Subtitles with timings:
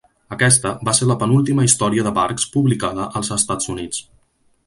[0.35, 4.01] Aquesta va ser la penúltima història de Barks publicada als Estats Units.